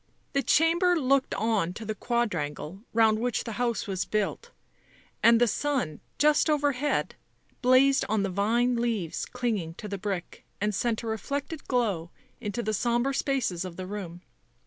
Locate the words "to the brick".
9.75-10.43